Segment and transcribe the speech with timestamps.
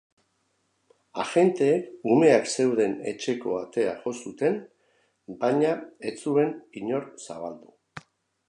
[1.23, 4.57] Agenteek umeak zeuden etxeko atea jo zuten
[5.45, 5.77] baina
[6.13, 8.07] ez zuen inor zabaldu.